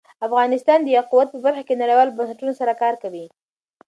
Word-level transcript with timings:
افغانستان 0.27 0.79
د 0.83 0.87
یاقوت 0.97 1.27
په 1.31 1.39
برخه 1.45 1.63
کې 1.67 1.79
نړیوالو 1.81 2.15
بنسټونو 2.17 2.53
سره 2.59 2.73
کار 2.81 2.93
کوي. 3.03 3.25